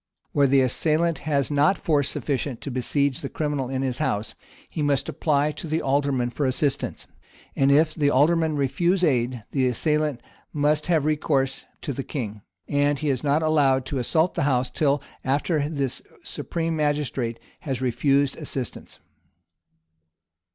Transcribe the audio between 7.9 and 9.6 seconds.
the alderman refuse aid